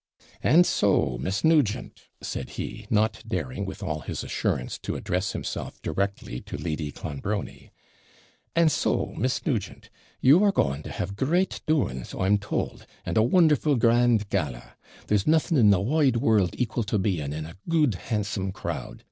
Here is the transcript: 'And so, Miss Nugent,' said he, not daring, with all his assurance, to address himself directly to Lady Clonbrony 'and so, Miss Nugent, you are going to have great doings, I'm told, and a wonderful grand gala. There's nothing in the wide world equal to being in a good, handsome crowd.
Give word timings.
'And 0.41 0.65
so, 0.65 1.19
Miss 1.19 1.43
Nugent,' 1.43 2.07
said 2.21 2.49
he, 2.57 2.87
not 2.89 3.23
daring, 3.27 3.65
with 3.67 3.83
all 3.83 3.99
his 3.99 4.23
assurance, 4.23 4.79
to 4.79 4.95
address 4.95 5.33
himself 5.33 5.79
directly 5.83 6.41
to 6.41 6.57
Lady 6.57 6.91
Clonbrony 6.91 7.69
'and 8.55 8.71
so, 8.71 9.13
Miss 9.15 9.45
Nugent, 9.45 9.91
you 10.19 10.43
are 10.43 10.51
going 10.51 10.81
to 10.81 10.91
have 10.91 11.15
great 11.15 11.61
doings, 11.67 12.15
I'm 12.19 12.39
told, 12.39 12.87
and 13.05 13.15
a 13.15 13.21
wonderful 13.21 13.75
grand 13.75 14.27
gala. 14.29 14.75
There's 15.05 15.27
nothing 15.27 15.59
in 15.59 15.69
the 15.69 15.79
wide 15.79 16.15
world 16.17 16.55
equal 16.57 16.83
to 16.85 16.97
being 16.97 17.31
in 17.31 17.45
a 17.45 17.57
good, 17.69 17.93
handsome 17.93 18.51
crowd. 18.51 18.99